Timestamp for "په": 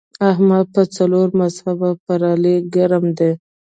0.75-0.83